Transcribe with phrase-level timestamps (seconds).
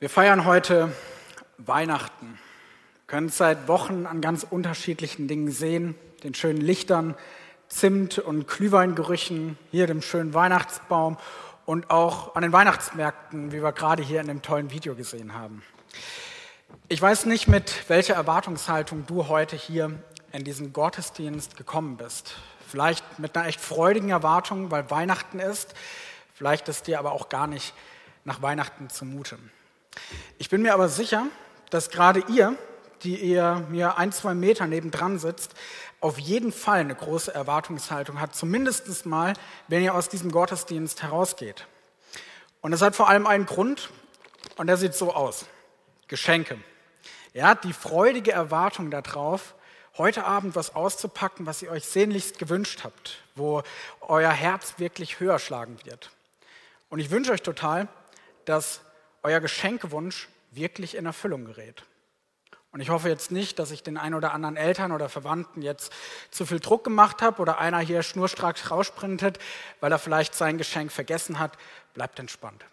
[0.00, 0.92] Wir feiern heute
[1.56, 2.26] Weihnachten.
[2.28, 7.16] Wir können es seit Wochen an ganz unterschiedlichen Dingen sehen, den schönen Lichtern,
[7.68, 11.16] Zimt- und Glühweingerüchen, hier dem schönen Weihnachtsbaum
[11.66, 15.64] und auch an den Weihnachtsmärkten, wie wir gerade hier in dem tollen Video gesehen haben.
[16.86, 22.36] Ich weiß nicht, mit welcher Erwartungshaltung du heute hier in diesen Gottesdienst gekommen bist.
[22.68, 25.74] Vielleicht mit einer echt freudigen Erwartung, weil Weihnachten ist.
[26.34, 27.74] Vielleicht ist dir aber auch gar nicht
[28.24, 29.38] nach Weihnachten zumute.
[30.38, 31.26] Ich bin mir aber sicher,
[31.70, 32.56] dass gerade ihr,
[33.02, 35.54] die ihr mir ein, zwei Meter nebendran sitzt,
[36.00, 39.34] auf jeden Fall eine große Erwartungshaltung hat, zumindest mal,
[39.66, 41.66] wenn ihr aus diesem Gottesdienst herausgeht.
[42.60, 43.90] Und es hat vor allem einen Grund,
[44.56, 45.46] und der sieht so aus.
[46.08, 46.58] Geschenke.
[47.34, 49.54] Ja, die freudige Erwartung darauf,
[49.98, 53.62] heute Abend was auszupacken, was ihr euch sehnlichst gewünscht habt, wo
[54.00, 56.10] euer Herz wirklich höher schlagen wird.
[56.88, 57.88] Und ich wünsche euch total,
[58.44, 58.80] dass
[59.22, 61.84] euer Geschenkewunsch wirklich in Erfüllung gerät.
[62.70, 65.92] Und ich hoffe jetzt nicht, dass ich den ein oder anderen Eltern oder Verwandten jetzt
[66.30, 69.38] zu viel Druck gemacht habe oder einer hier schnurstracks raussprintet,
[69.80, 71.56] weil er vielleicht sein Geschenk vergessen hat.
[71.94, 72.64] Bleibt entspannt.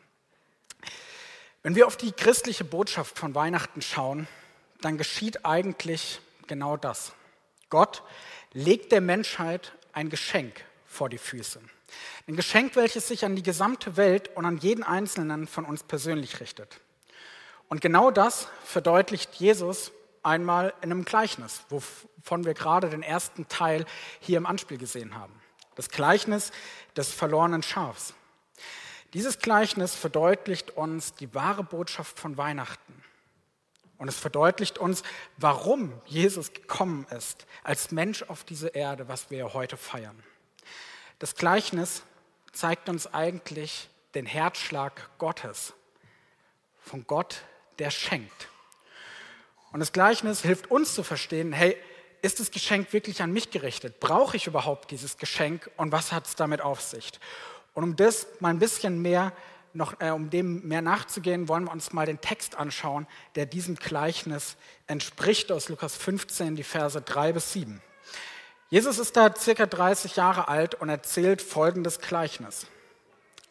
[1.64, 4.28] Wenn wir auf die christliche Botschaft von Weihnachten schauen,
[4.82, 7.14] dann geschieht eigentlich genau das.
[7.70, 8.04] Gott
[8.52, 11.62] legt der Menschheit ein Geschenk vor die Füße.
[12.28, 16.40] Ein Geschenk, welches sich an die gesamte Welt und an jeden Einzelnen von uns persönlich
[16.40, 16.80] richtet.
[17.68, 19.92] Und genau das verdeutlicht Jesus
[20.24, 23.86] einmal in einem Gleichnis, wovon wir gerade den ersten Teil
[24.20, 25.34] hier im Anspiel gesehen haben.
[25.76, 26.52] Das Gleichnis
[26.96, 28.14] des verlorenen Schafs.
[29.14, 33.04] Dieses Gleichnis verdeutlicht uns die wahre Botschaft von Weihnachten.
[33.98, 35.04] Und es verdeutlicht uns,
[35.38, 40.22] warum Jesus gekommen ist als Mensch auf diese Erde, was wir heute feiern.
[41.20, 42.04] Das Gleichnis
[42.52, 45.74] zeigt uns eigentlich den Herzschlag Gottes,
[46.82, 47.44] von Gott,
[47.80, 48.50] der schenkt.
[49.72, 51.78] Und das Gleichnis hilft uns zu verstehen, hey,
[52.22, 54.00] ist das Geschenk wirklich an mich gerichtet?
[54.00, 57.12] Brauche ich überhaupt dieses Geschenk und was hat es damit auf sich?
[57.74, 59.34] Und um das mal ein bisschen mehr
[59.74, 63.76] noch, äh, um dem mehr nachzugehen, wollen wir uns mal den Text anschauen, der diesem
[63.76, 64.56] Gleichnis
[64.88, 67.82] entspricht aus Lukas 15, die Verse 3 bis 7.
[68.76, 72.68] Jesus ist da circa 30 Jahre alt und erzählt folgendes Gleichnis.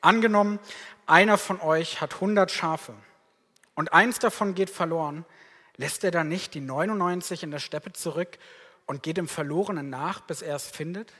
[0.02, 0.58] Angenommen,
[1.06, 2.92] einer von euch hat 100 Schafe
[3.74, 5.24] und eins davon geht verloren,
[5.78, 8.36] lässt er dann nicht die 99 in der Steppe zurück
[8.84, 11.10] und geht dem Verlorenen nach, bis er es findet?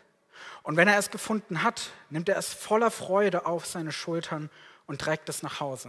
[0.64, 4.50] Und wenn er es gefunden hat, nimmt er es voller Freude auf seine Schultern
[4.86, 5.88] und trägt es nach Hause.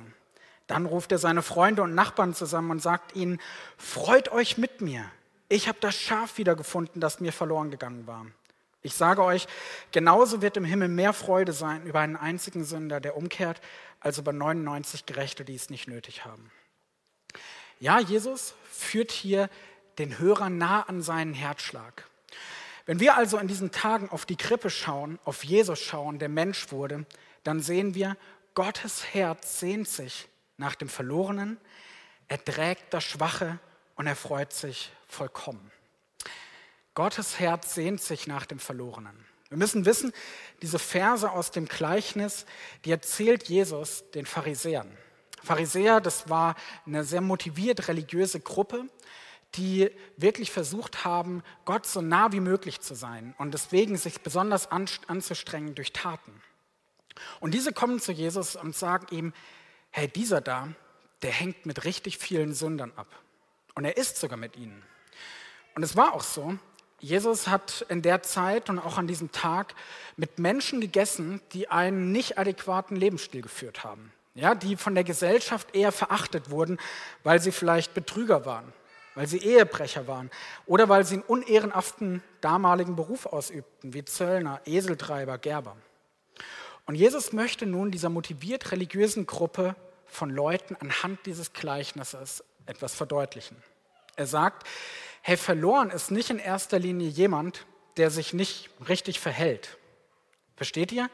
[0.68, 3.42] Dann ruft er seine Freunde und Nachbarn zusammen und sagt ihnen,
[3.78, 5.04] freut euch mit mir,
[5.50, 8.26] ich habe das Schaf wiedergefunden, das mir verloren gegangen war.
[8.82, 9.48] Ich sage euch,
[9.92, 13.60] genauso wird im Himmel mehr Freude sein über einen einzigen Sünder, der umkehrt,
[14.00, 16.52] als über 99 Gerechte, die es nicht nötig haben.
[17.80, 19.50] Ja, Jesus führt hier
[19.98, 22.08] den Hörer nah an seinen Herzschlag.
[22.86, 26.72] Wenn wir also in diesen Tagen auf die Krippe schauen, auf Jesus schauen, der Mensch
[26.72, 27.06] wurde,
[27.44, 28.18] dann sehen wir,
[28.54, 30.28] Gottes Herz sehnt sich
[30.58, 31.58] nach dem Verlorenen,
[32.28, 33.60] er trägt das Schwache
[33.96, 35.72] und er freut sich vollkommen.
[36.94, 39.26] Gottes Herz sehnt sich nach dem Verlorenen.
[39.50, 40.14] Wir müssen wissen,
[40.62, 42.46] diese Verse aus dem Gleichnis,
[42.84, 44.90] die erzählt Jesus den Pharisäern.
[45.44, 48.86] Pharisäer, das war eine sehr motiviert religiöse Gruppe,
[49.54, 54.70] die wirklich versucht haben, Gott so nah wie möglich zu sein und deswegen sich besonders
[54.72, 56.42] anzustrengen durch Taten.
[57.40, 59.34] Und diese kommen zu Jesus und sagen ihm,
[59.92, 60.70] hey, dieser da,
[61.22, 63.08] der hängt mit richtig vielen Sündern ab.
[63.76, 64.82] Und er isst sogar mit ihnen.
[65.76, 66.58] Und es war auch so.
[67.00, 69.76] Jesus hat in der Zeit und auch an diesem Tag
[70.16, 74.12] mit Menschen gegessen, die einen nicht adäquaten Lebensstil geführt haben.
[74.34, 76.78] Ja, die von der Gesellschaft eher verachtet wurden,
[77.24, 78.74] weil sie vielleicht Betrüger waren,
[79.14, 80.30] weil sie Ehebrecher waren
[80.66, 85.78] oder weil sie einen unehrenhaften damaligen Beruf ausübten, wie Zöllner, Eseltreiber, Gerber.
[86.86, 89.76] Und Jesus möchte nun dieser motiviert religiösen Gruppe
[90.06, 93.62] von Leuten anhand dieses Gleichnisses etwas verdeutlichen.
[94.16, 94.68] Er sagt,
[95.22, 97.66] hey, verloren ist nicht in erster Linie jemand,
[97.98, 99.78] der sich nicht richtig verhält.
[100.56, 101.10] Versteht ihr?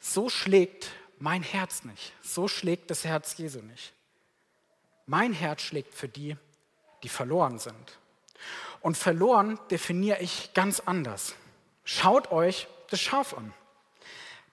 [0.00, 2.12] So schlägt mein Herz nicht.
[2.22, 3.92] So schlägt das Herz Jesu nicht.
[5.06, 6.36] Mein Herz schlägt für die,
[7.02, 7.98] die verloren sind.
[8.80, 11.34] Und verloren definiere ich ganz anders.
[11.84, 13.54] Schaut euch das Schaf an.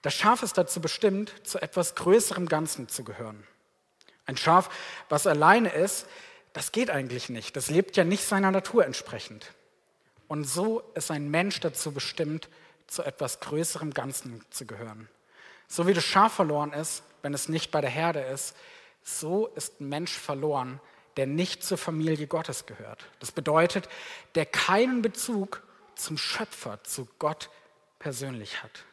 [0.02, 3.46] Das Schaf ist dazu bestimmt, zu etwas größerem Ganzen zu gehören.
[4.26, 4.70] Ein Schaf,
[5.08, 6.06] was alleine ist,
[6.52, 7.56] das geht eigentlich nicht.
[7.56, 9.52] Das lebt ja nicht seiner Natur entsprechend.
[10.28, 12.48] Und so ist ein Mensch dazu bestimmt,
[12.86, 15.08] zu etwas größerem Ganzen zu gehören.
[15.68, 18.56] So wie das Schaf verloren ist, wenn es nicht bei der Herde ist,
[19.02, 20.80] so ist ein Mensch verloren,
[21.16, 23.04] der nicht zur Familie Gottes gehört.
[23.20, 23.88] Das bedeutet,
[24.34, 25.62] der keinen Bezug
[25.94, 27.50] zum Schöpfer, zu Gott
[27.98, 28.84] persönlich hat.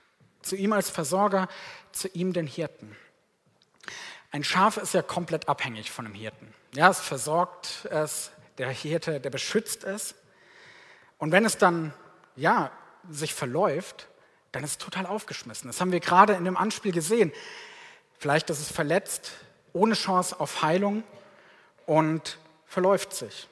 [0.42, 1.48] Zu ihm als Versorger,
[1.92, 2.96] zu ihm den Hirten.
[4.32, 6.54] Ein Schaf ist ja komplett abhängig von dem Hirten.
[6.74, 10.16] Ja, es versorgt es, der Hirte, der beschützt es.
[11.18, 11.94] Und wenn es dann,
[12.36, 12.72] ja,
[13.10, 14.08] sich verläuft,
[14.52, 15.68] dann ist es total aufgeschmissen.
[15.68, 17.32] Das haben wir gerade in dem Anspiel gesehen.
[18.20, 19.32] Vielleicht ist es verletzt,
[19.74, 21.04] ohne Chance auf Heilung
[21.86, 23.48] und verläuft sich.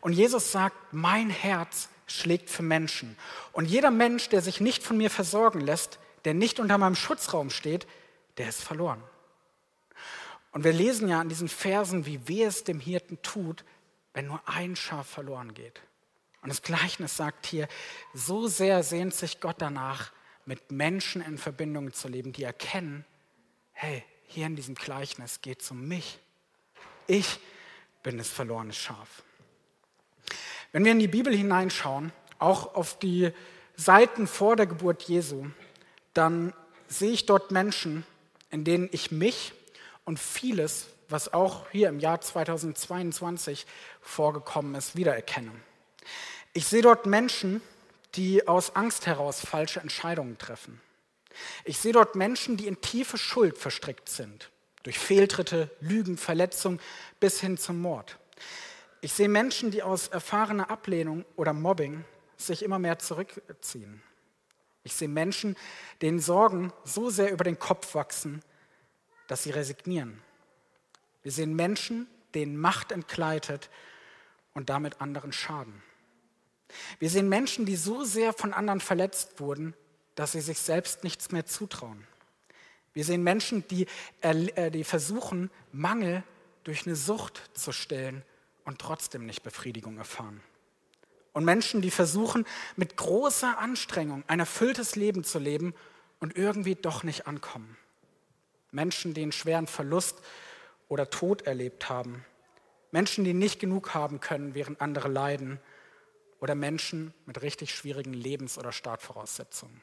[0.00, 3.16] Und Jesus sagt, mein Herz schlägt für Menschen.
[3.52, 7.50] Und jeder Mensch, der sich nicht von mir versorgen lässt, der nicht unter meinem Schutzraum
[7.50, 7.86] steht,
[8.38, 9.02] der ist verloren.
[10.54, 13.64] Und wir lesen ja an diesen Versen, wie weh es dem Hirten tut,
[14.12, 15.82] wenn nur ein Schaf verloren geht.
[16.42, 17.66] Und das Gleichnis sagt hier,
[18.12, 20.12] so sehr sehnt sich Gott danach,
[20.46, 23.04] mit Menschen in Verbindung zu leben, die erkennen,
[23.72, 26.20] hey, hier in diesem Gleichnis geht es um mich.
[27.08, 27.40] Ich
[28.04, 29.24] bin das verlorene Schaf.
[30.70, 33.32] Wenn wir in die Bibel hineinschauen, auch auf die
[33.74, 35.46] Seiten vor der Geburt Jesu,
[36.12, 36.52] dann
[36.86, 38.06] sehe ich dort Menschen,
[38.50, 39.52] in denen ich mich
[40.04, 43.66] und vieles, was auch hier im Jahr 2022
[44.00, 45.52] vorgekommen ist, wiedererkenne.
[46.52, 47.60] Ich sehe dort Menschen,
[48.14, 50.80] die aus Angst heraus falsche Entscheidungen treffen.
[51.64, 54.50] Ich sehe dort Menschen, die in tiefe Schuld verstrickt sind,
[54.84, 56.78] durch Fehltritte, Lügen, Verletzung
[57.18, 58.18] bis hin zum Mord.
[59.00, 62.04] Ich sehe Menschen, die aus erfahrener Ablehnung oder Mobbing
[62.36, 64.02] sich immer mehr zurückziehen.
[64.84, 65.56] Ich sehe Menschen,
[66.02, 68.42] denen Sorgen so sehr über den Kopf wachsen,
[69.34, 70.22] dass sie resignieren.
[71.24, 73.68] Wir sehen Menschen, denen Macht entgleitet
[74.52, 75.82] und damit anderen schaden.
[77.00, 79.74] Wir sehen Menschen, die so sehr von anderen verletzt wurden,
[80.14, 82.06] dass sie sich selbst nichts mehr zutrauen.
[82.92, 83.88] Wir sehen Menschen, die,
[84.20, 86.22] äh, die versuchen, Mangel
[86.62, 88.22] durch eine Sucht zu stillen
[88.64, 90.42] und trotzdem nicht Befriedigung erfahren.
[91.32, 92.46] Und Menschen, die versuchen,
[92.76, 95.74] mit großer Anstrengung ein erfülltes Leben zu leben
[96.20, 97.76] und irgendwie doch nicht ankommen.
[98.74, 100.18] Menschen, die einen schweren Verlust
[100.88, 102.24] oder Tod erlebt haben.
[102.90, 105.60] Menschen, die nicht genug haben können, während andere leiden.
[106.40, 109.80] Oder Menschen mit richtig schwierigen Lebens- oder Startvoraussetzungen.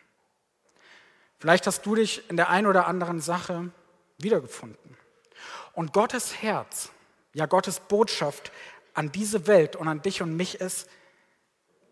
[1.40, 3.72] Vielleicht hast du dich in der einen oder anderen Sache
[4.20, 4.96] wiedergefunden.
[5.74, 6.92] Und Gottes Herz,
[7.34, 8.52] ja Gottes Botschaft
[8.94, 10.88] an diese Welt und an dich und mich ist,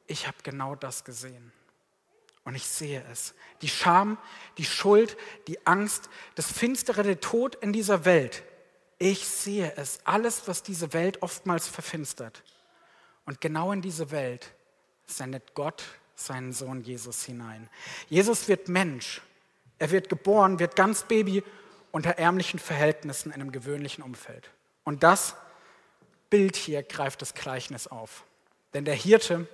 [0.06, 1.52] ich habe genau das gesehen.
[2.50, 3.34] Und ich sehe es.
[3.62, 4.18] Die Scham,
[4.58, 5.16] die Schuld,
[5.48, 8.44] die Angst, das Finstere, der Tod in dieser Welt.
[8.98, 10.00] Ich sehe es.
[10.04, 12.44] Alles, was diese Welt oftmals verfinstert.
[13.26, 14.52] Und genau in diese Welt
[15.06, 15.84] sendet Gott
[16.16, 17.70] seinen Sohn Jesus hinein.
[18.10, 19.22] Jesus wird Mensch
[19.80, 21.42] er wird geboren, wird ganz Baby
[21.92, 24.52] unter ärmlichen Verhältnissen in einem gewöhnlichen Umfeld.
[24.84, 25.36] Und das
[26.30, 28.26] Bild hier greift das Gleichnis auf.
[28.74, 29.48] Denn der Hirte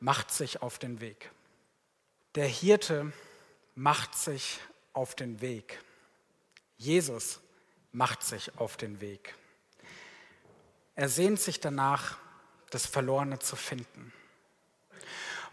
[0.00, 1.30] macht sich auf den Weg.
[2.36, 3.14] Der Hirte
[3.74, 4.60] macht sich
[4.92, 5.80] auf den Weg.
[6.76, 7.40] Jesus
[7.92, 9.34] macht sich auf den Weg.
[10.96, 12.18] Er sehnt sich danach,
[12.68, 14.12] das Verlorene zu finden.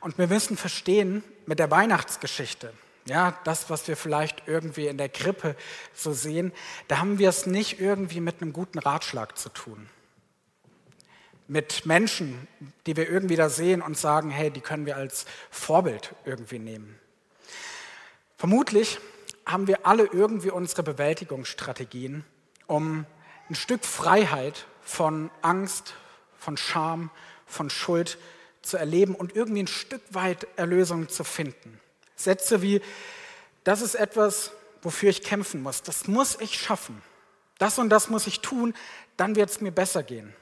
[0.01, 2.73] Und wir müssen verstehen mit der Weihnachtsgeschichte,
[3.05, 5.55] ja, das, was wir vielleicht irgendwie in der Krippe
[5.93, 6.51] so sehen,
[6.89, 9.89] da haben wir es nicht irgendwie mit einem guten Ratschlag zu tun.
[11.53, 12.47] Mit Menschen,
[12.87, 16.99] die wir irgendwie da sehen und sagen, hey, die können wir als Vorbild irgendwie nehmen.
[18.39, 18.97] Vermutlich
[19.45, 22.25] haben wir alle irgendwie unsere Bewältigungsstrategien,
[22.65, 23.05] um
[23.51, 25.93] ein Stück Freiheit von Angst,
[26.39, 27.11] von Scham,
[27.45, 28.17] von Schuld
[28.63, 31.79] zu erleben und irgendwie ein Stück weit Erlösung zu finden.
[32.15, 32.81] Sätze wie,
[33.63, 35.83] das ist etwas, wofür ich kämpfen muss.
[35.83, 37.03] Das muss ich schaffen.
[37.59, 38.73] Das und das muss ich tun,
[39.17, 40.33] dann wird es mir besser gehen.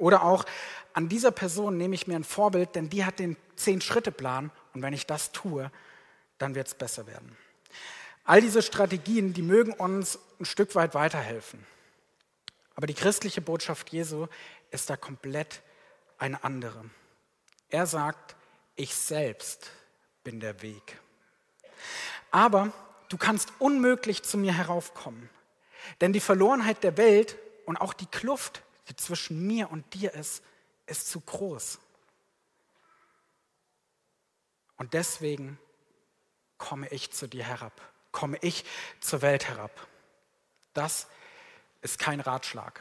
[0.00, 0.44] Oder auch,
[0.92, 4.92] an dieser Person nehme ich mir ein Vorbild, denn die hat den Zehn-Schritte-Plan und wenn
[4.92, 5.70] ich das tue,
[6.38, 7.36] dann wird es besser werden.
[8.24, 11.64] All diese Strategien, die mögen uns ein Stück weit weiterhelfen.
[12.74, 14.26] Aber die christliche Botschaft Jesu
[14.70, 15.62] ist da komplett
[16.18, 16.84] eine andere.
[17.68, 18.36] Er sagt,
[18.76, 19.70] ich selbst
[20.24, 20.98] bin der Weg.
[22.30, 22.72] Aber
[23.08, 25.28] du kannst unmöglich zu mir heraufkommen,
[26.00, 30.42] denn die Verlorenheit der Welt und auch die Kluft, die zwischen mir und dir ist,
[30.86, 31.78] ist zu groß.
[34.76, 35.58] Und deswegen
[36.58, 37.80] komme ich zu dir herab,
[38.10, 38.64] komme ich
[39.00, 39.86] zur Welt herab.
[40.74, 41.06] Das
[41.82, 42.80] ist kein Ratschlag,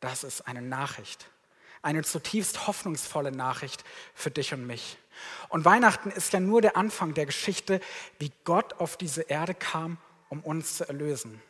[0.00, 1.28] das ist eine Nachricht,
[1.82, 3.84] eine zutiefst hoffnungsvolle Nachricht
[4.14, 4.98] für dich und mich.
[5.48, 7.80] Und Weihnachten ist ja nur der Anfang der Geschichte,
[8.20, 9.98] wie Gott auf diese Erde kam,
[10.28, 11.42] um uns zu erlösen.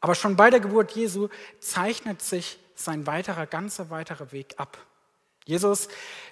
[0.00, 1.28] Aber schon bei der Geburt Jesu
[1.60, 4.78] zeichnet sich sein weiterer, ganzer weiterer Weg ab.
[5.44, 5.88] Jesus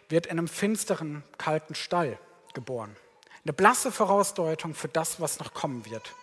[0.09, 2.19] wird in einem finsteren, kalten Stall
[2.55, 2.97] geboren.
[3.45, 6.15] Eine blasse Vorausdeutung für das, was noch kommen wird.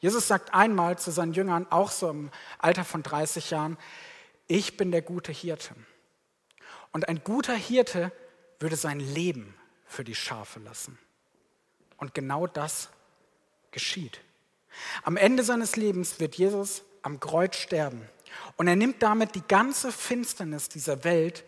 [0.00, 3.76] Jesus sagt einmal zu seinen Jüngern, auch so im Alter von 30 Jahren,
[4.46, 5.74] ich bin der gute Hirte.
[6.92, 8.12] Und ein guter Hirte
[8.60, 10.98] würde sein Leben für die Schafe lassen.
[11.98, 12.88] Und genau das
[13.70, 14.20] geschieht.
[15.02, 18.08] Am Ende seines Lebens wird Jesus am Kreuz sterben.
[18.56, 21.44] Und er nimmt damit die ganze Finsternis dieser Welt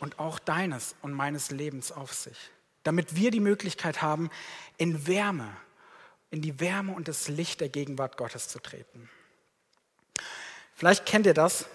[0.00, 2.36] und auch deines und meines Lebens auf sich,
[2.82, 4.30] damit wir die Möglichkeit haben,
[4.76, 5.56] in Wärme,
[6.30, 9.08] in die Wärme und das Licht der Gegenwart Gottes zu treten.
[10.74, 11.66] Vielleicht kennt ihr das,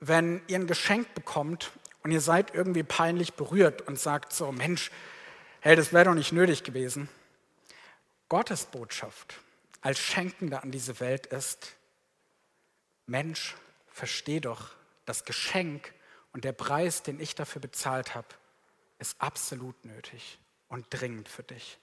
[0.00, 1.70] wenn ihr ein Geschenk bekommt
[2.02, 4.90] und ihr seid irgendwie peinlich berührt und sagt so, Mensch,
[5.60, 7.08] hey, das wäre doch nicht nötig gewesen.
[8.28, 9.40] Gottes Botschaft
[9.80, 11.76] als Schenkender an diese Welt ist,
[13.06, 13.54] Mensch,
[13.88, 14.70] versteh doch,
[15.04, 15.94] das Geschenk
[16.32, 18.28] und der Preis, den ich dafür bezahlt habe,
[18.98, 21.78] ist absolut nötig und dringend für dich.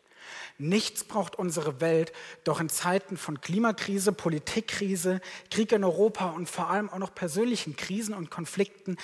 [0.58, 2.14] Nichts braucht unsere Welt,
[2.44, 7.76] doch in Zeiten von Klimakrise, Politikkrise, Krieg in Europa und vor allem auch noch persönlichen
[7.76, 8.98] Krisen und Konflikten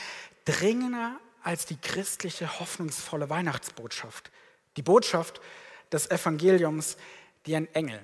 [0.45, 4.31] dringender als die christliche, hoffnungsvolle Weihnachtsbotschaft.
[4.77, 5.41] Die Botschaft
[5.91, 6.97] des Evangeliums,
[7.45, 7.99] die ein Engel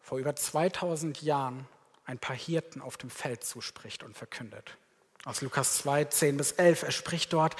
[0.00, 1.66] vor über 2000 Jahren
[2.06, 4.76] ein paar Hirten auf dem Feld zuspricht und verkündet.
[5.24, 6.84] Aus Lukas 2, 10 bis 11.
[6.84, 7.56] Er spricht dort,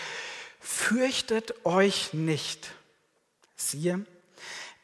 [0.61, 2.71] fürchtet euch nicht.
[3.57, 4.07] Siehe,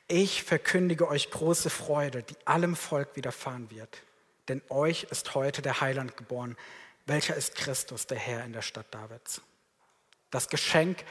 [0.08, 4.02] ich verkündige euch große Freude, die allem Volk widerfahren wird.
[4.48, 6.56] Denn euch ist heute der Heiland geboren,
[7.06, 9.40] welcher ist Christus, der Herr in der Stadt Davids.
[10.30, 11.04] Das Geschenk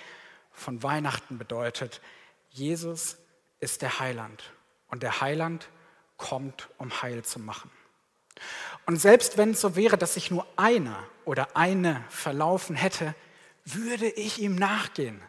[0.51, 2.01] von Weihnachten bedeutet,
[2.49, 3.17] Jesus
[3.59, 4.43] ist der Heiland
[4.89, 5.69] und der Heiland
[6.17, 7.71] kommt, um Heil zu machen.
[8.85, 13.15] Und selbst wenn es so wäre, dass sich nur einer oder eine verlaufen hätte,
[13.65, 15.21] würde ich ihm nachgehen.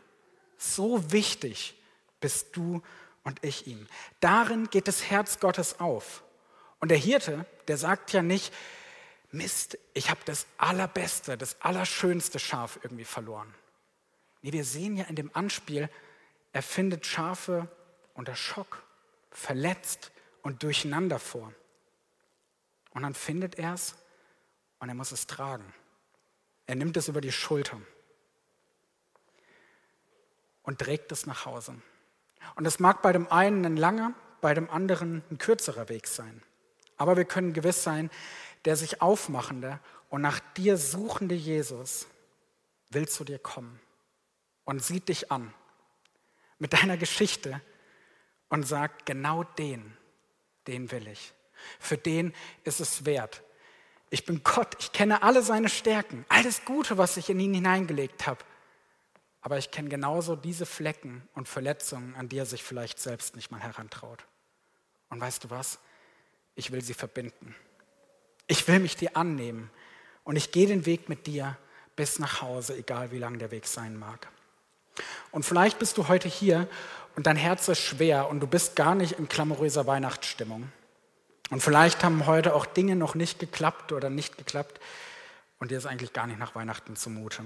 [0.56, 1.74] So wichtig
[2.20, 2.82] bist du
[3.24, 3.86] und ich ihm.
[4.20, 6.22] Darin geht das Herz Gottes auf.
[6.80, 8.52] Und der Hirte, der sagt ja nicht,
[9.30, 13.54] Mist, ich habe das allerbeste, das allerschönste Schaf irgendwie verloren.
[14.42, 15.88] Nee, wir sehen ja in dem Anspiel,
[16.52, 17.68] er findet Schafe
[18.14, 18.82] unter Schock,
[19.30, 20.10] verletzt
[20.42, 21.52] und durcheinander vor.
[22.94, 23.96] Und dann findet er es
[24.78, 25.72] und er muss es tragen.
[26.66, 27.80] Er nimmt es über die Schulter
[30.62, 31.74] und trägt es nach Hause.
[32.54, 36.42] Und es mag bei dem einen ein langer, bei dem anderen ein kürzerer Weg sein.
[36.96, 38.10] Aber wir können gewiss sein,
[38.64, 42.06] der sich aufmachende und nach dir suchende Jesus
[42.90, 43.80] will zu dir kommen
[44.64, 45.52] und sieht dich an
[46.58, 47.60] mit deiner Geschichte
[48.48, 49.96] und sagt, genau den,
[50.66, 51.32] den will ich.
[51.78, 53.42] Für den ist es wert.
[54.10, 58.26] Ich bin Gott, ich kenne alle seine Stärken, alles Gute, was ich in ihn hineingelegt
[58.26, 58.44] habe.
[59.40, 63.50] Aber ich kenne genauso diese Flecken und Verletzungen, an die er sich vielleicht selbst nicht
[63.50, 64.24] mal herantraut.
[65.08, 65.78] Und weißt du was?
[66.54, 67.56] Ich will sie verbinden.
[68.46, 69.70] Ich will mich dir annehmen.
[70.24, 71.56] Und ich gehe den Weg mit dir
[71.96, 74.28] bis nach Hause, egal wie lang der Weg sein mag.
[75.30, 76.68] Und vielleicht bist du heute hier
[77.16, 80.70] und dein Herz ist schwer und du bist gar nicht in klamouröser Weihnachtsstimmung.
[81.52, 84.80] Und vielleicht haben heute auch Dinge noch nicht geklappt oder nicht geklappt
[85.58, 87.44] und dir ist eigentlich gar nicht nach Weihnachten zumute.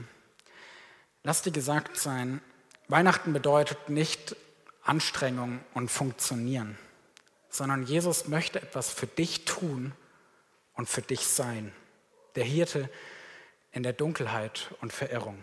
[1.25, 2.41] Lass dir gesagt sein,
[2.87, 4.37] Weihnachten bedeutet nicht
[4.85, 6.79] Anstrengung und Funktionieren,
[7.49, 9.93] sondern Jesus möchte etwas für dich tun
[10.75, 11.73] und für dich sein.
[12.37, 12.89] Der Hirte
[13.73, 15.43] in der Dunkelheit und Verirrung.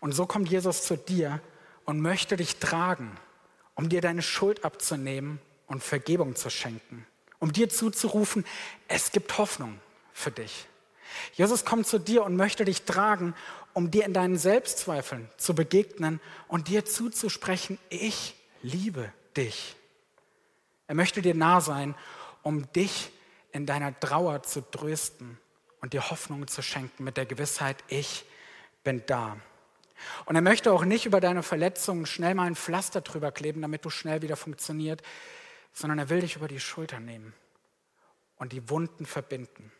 [0.00, 1.40] Und so kommt Jesus zu dir
[1.84, 3.16] und möchte dich tragen,
[3.76, 7.06] um dir deine Schuld abzunehmen und Vergebung zu schenken,
[7.40, 8.44] um dir zuzurufen,
[8.86, 9.80] es gibt Hoffnung
[10.12, 10.66] für dich.
[11.32, 13.34] Jesus kommt zu dir und möchte dich tragen,
[13.72, 19.74] um dir in deinen Selbstzweifeln zu begegnen und dir zuzusprechen, ich liebe dich.
[20.86, 21.94] Er möchte dir nah sein,
[22.42, 23.10] um dich
[23.52, 25.38] in deiner Trauer zu trösten
[25.80, 28.24] und dir Hoffnung zu schenken mit der Gewissheit, ich
[28.84, 29.36] bin da.
[30.24, 33.84] Und er möchte auch nicht über deine Verletzungen schnell mal ein Pflaster drüber kleben, damit
[33.84, 35.02] du schnell wieder funktioniert,
[35.72, 37.34] sondern er will dich über die Schulter nehmen
[38.36, 39.72] und die Wunden verbinden.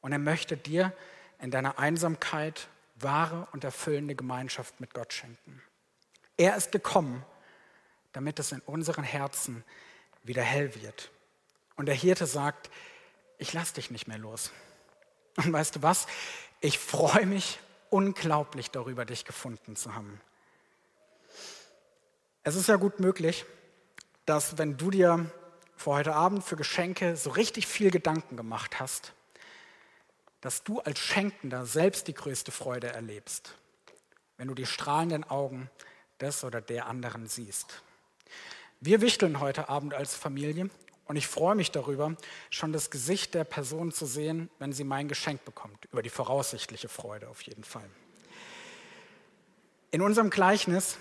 [0.00, 0.92] Und er möchte dir
[1.38, 5.62] in deiner Einsamkeit wahre und erfüllende Gemeinschaft mit Gott schenken.
[6.36, 7.24] Er ist gekommen,
[8.12, 9.64] damit es in unseren Herzen
[10.22, 11.10] wieder hell wird.
[11.76, 12.70] Und der Hirte sagt,
[13.38, 14.52] ich lass dich nicht mehr los.
[15.36, 16.06] Und weißt du was?
[16.60, 17.58] Ich freue mich
[17.88, 20.20] unglaublich darüber, dich gefunden zu haben.
[22.42, 23.44] Es ist ja gut möglich,
[24.30, 25.28] dass wenn du dir
[25.74, 29.12] vor heute Abend für Geschenke so richtig viel Gedanken gemacht hast,
[30.40, 33.56] dass du als Schenkender selbst die größte Freude erlebst,
[34.36, 35.68] wenn du die strahlenden Augen
[36.20, 37.82] des oder der anderen siehst.
[38.78, 40.70] Wir wichteln heute Abend als Familie
[41.06, 42.14] und ich freue mich darüber,
[42.50, 46.88] schon das Gesicht der Person zu sehen, wenn sie mein Geschenk bekommt, über die voraussichtliche
[46.88, 47.90] Freude auf jeden Fall.
[49.90, 50.98] In unserem Gleichnis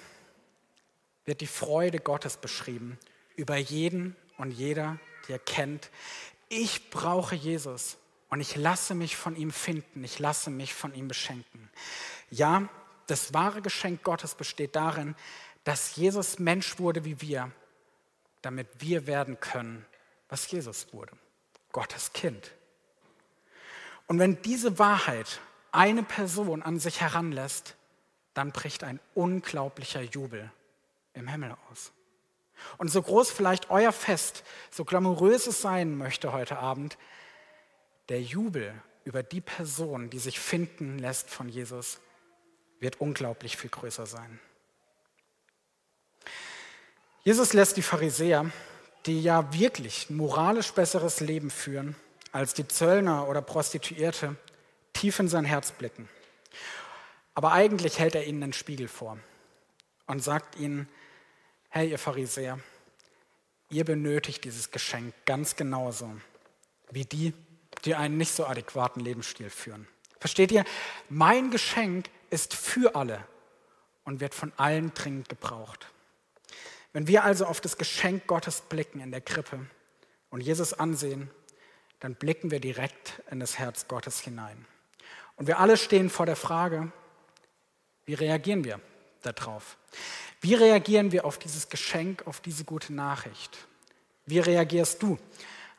[1.25, 2.97] wird die Freude Gottes beschrieben
[3.39, 5.89] über jeden und jeder, der kennt,
[6.49, 7.97] ich brauche Jesus
[8.29, 11.69] und ich lasse mich von ihm finden, ich lasse mich von ihm beschenken.
[12.29, 12.67] Ja,
[13.07, 15.15] das wahre Geschenk Gottes besteht darin,
[15.63, 17.49] dass Jesus Mensch wurde wie wir,
[18.41, 19.85] damit wir werden können,
[20.27, 21.13] was Jesus wurde,
[21.71, 22.51] Gottes Kind.
[24.07, 25.39] Und wenn diese Wahrheit
[25.71, 27.75] eine Person an sich heranlässt,
[28.33, 30.51] dann bricht ein unglaublicher Jubel
[31.13, 31.93] im Himmel aus.
[32.77, 36.97] Und so groß vielleicht euer Fest, so glamourös es sein möchte heute Abend,
[38.09, 38.73] der Jubel
[39.03, 41.99] über die Person, die sich finden lässt von Jesus,
[42.79, 44.39] wird unglaublich viel größer sein.
[47.23, 48.49] Jesus lässt die Pharisäer,
[49.05, 51.95] die ja wirklich moralisch besseres Leben führen
[52.31, 54.35] als die Zöllner oder Prostituierte,
[54.93, 56.09] tief in sein Herz blicken.
[57.33, 59.17] Aber eigentlich hält er ihnen einen Spiegel vor
[60.07, 60.87] und sagt ihnen,
[61.69, 62.59] hey ihr Pharisäer,
[63.69, 66.09] ihr benötigt dieses Geschenk ganz genauso
[66.89, 67.33] wie die,
[67.85, 69.87] die einen nicht so adäquaten Lebensstil führen.
[70.19, 70.65] Versteht ihr?
[71.09, 73.23] Mein Geschenk ist für alle
[74.03, 75.87] und wird von allen dringend gebraucht.
[76.91, 79.67] Wenn wir also auf das Geschenk Gottes blicken in der Krippe
[80.31, 81.29] und Jesus ansehen,
[81.99, 84.65] dann blicken wir direkt in das Herz Gottes hinein.
[85.35, 86.91] Und wir alle stehen vor der Frage,
[88.05, 88.81] wie reagieren wir
[89.21, 89.77] darauf?
[90.41, 93.57] Wie reagieren wir auf dieses Geschenk, auf diese gute Nachricht?
[94.25, 95.17] Wie reagierst du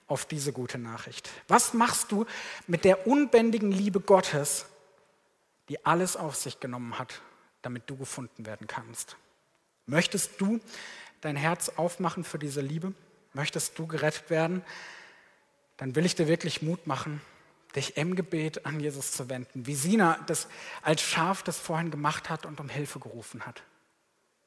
[0.07, 1.31] auf diese gute Nachricht?
[1.49, 2.27] Was machst du
[2.67, 4.67] mit der unbändigen Liebe Gottes,
[5.69, 7.23] die alles auf sich genommen hat,
[7.63, 9.17] damit du gefunden werden kannst?
[9.87, 10.61] Möchtest du
[11.21, 12.93] dein Herz aufmachen für diese Liebe?
[13.33, 14.63] Möchtest du gerettet werden?
[15.77, 17.21] Dann will ich dir wirklich Mut machen,
[17.77, 20.49] dich im Gebet an Jesus zu wenden, wie Sina das
[20.83, 23.63] als Schaf das vorhin gemacht hat und um Hilfe gerufen hat.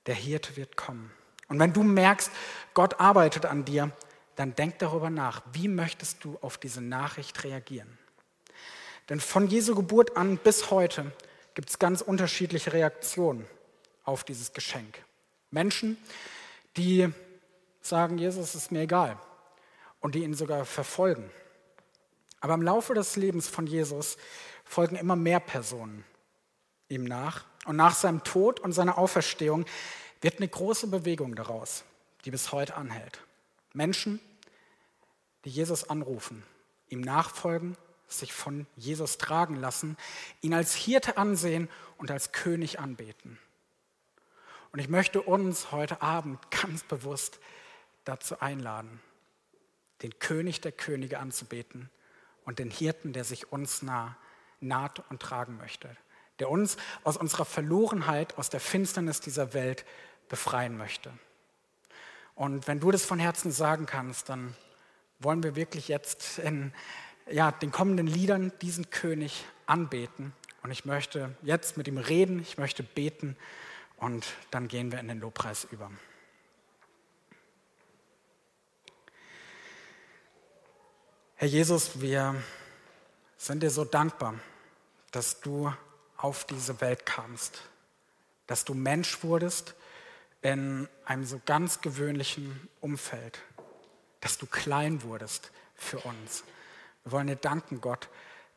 [0.06, 1.12] Der Hirte wird kommen.
[1.48, 2.32] Und wenn du merkst,
[2.74, 3.92] Gott arbeitet an dir,
[4.36, 7.98] dann denk darüber nach, wie möchtest du auf diese Nachricht reagieren?
[9.10, 11.12] Denn von Jesu Geburt an bis heute
[11.54, 13.46] gibt es ganz unterschiedliche Reaktionen
[14.04, 15.04] auf dieses Geschenk.
[15.52, 15.98] Menschen,
[16.78, 17.10] die
[17.82, 19.20] sagen, Jesus ist mir egal
[20.00, 21.30] und die ihn sogar verfolgen.
[22.44, 24.18] Aber im Laufe des Lebens von Jesus
[24.66, 26.04] folgen immer mehr Personen
[26.90, 27.46] ihm nach.
[27.64, 29.66] Und nach seinem Tod und seiner Auferstehung
[30.20, 31.86] wird eine große Bewegung daraus,
[32.26, 33.22] die bis heute anhält.
[33.72, 34.20] Menschen,
[35.46, 36.44] die Jesus anrufen,
[36.90, 37.78] ihm nachfolgen,
[38.10, 39.96] sich von Jesus tragen lassen,
[40.42, 43.40] ihn als Hirte ansehen und als König anbeten.
[44.74, 47.40] Und ich möchte uns heute Abend ganz bewusst
[48.04, 49.00] dazu einladen,
[50.02, 51.90] den König der Könige anzubeten
[52.46, 54.16] und den Hirten, der sich uns nah,
[54.60, 55.96] naht und tragen möchte,
[56.40, 59.86] der uns aus unserer Verlorenheit, aus der Finsternis dieser Welt
[60.30, 61.12] befreien möchte.
[62.36, 64.56] Und wenn du das von Herzen sagen kannst, dann
[65.20, 66.74] wollen wir wirklich jetzt in
[67.30, 70.34] ja, den kommenden Liedern diesen König anbeten.
[70.64, 73.38] Und ich möchte jetzt mit ihm reden, ich möchte beten
[73.98, 75.92] und dann gehen wir in den Lobpreis über.
[81.44, 82.42] Herr Jesus, wir
[83.36, 84.36] sind dir so dankbar,
[85.12, 85.74] dass du
[86.16, 87.64] auf diese Welt kamst,
[88.48, 89.76] dass du Mensch wurdest
[90.42, 93.42] in einem so ganz gewöhnlichen Umfeld,
[94.22, 96.46] dass du klein wurdest für uns.
[97.04, 98.08] Wir wollen dir danken, Gott,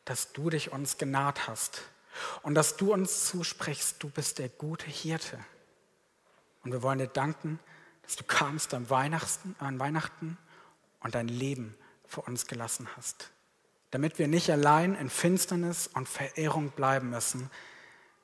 [0.05, 1.81] dass du dich uns genaht hast
[2.41, 5.37] und dass du uns zusprichst, du bist der gute Hirte.
[6.63, 7.59] Und wir wollen dir danken,
[8.03, 10.37] dass du kamst an Weihnachten, an Weihnachten
[11.01, 11.75] und dein Leben
[12.07, 13.31] für uns gelassen hast,
[13.91, 17.49] damit wir nicht allein in Finsternis und Verehrung bleiben müssen,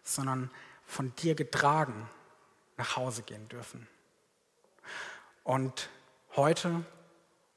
[0.04, 0.50] sondern
[0.86, 2.10] von dir getragen
[2.78, 3.88] nach Hause gehen dürfen.
[5.44, 5.90] Und
[6.36, 6.86] heute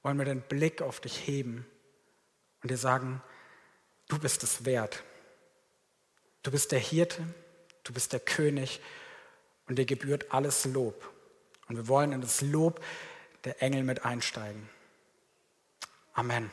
[0.02, 1.66] wollen wir den Blick auf dich heben
[2.62, 3.22] und dir sagen,
[4.08, 5.02] du bist es wert.
[6.42, 7.22] Du bist der Hirte,
[7.82, 8.80] du bist der König
[9.66, 11.12] und dir gebührt alles Lob.
[11.68, 12.84] Und wir wollen in das Lob
[13.44, 14.68] der Engel mit einsteigen.
[16.16, 16.50] Amen.